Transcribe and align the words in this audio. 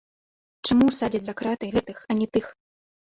Чаму 0.69 0.87
садзяць 0.99 1.23
за 1.27 1.37
краты 1.41 1.71
гэтых, 1.79 2.03
а 2.09 2.21
не 2.21 2.27
тых? 2.39 2.45